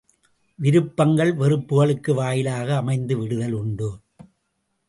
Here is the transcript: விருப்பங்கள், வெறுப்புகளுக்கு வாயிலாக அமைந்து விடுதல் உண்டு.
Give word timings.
விருப்பங்கள், 0.59 1.33
வெறுப்புகளுக்கு 1.35 2.13
வாயிலாக 2.13 2.75
அமைந்து 2.75 3.17
விடுதல் 3.17 3.51
உண்டு. 3.51 3.89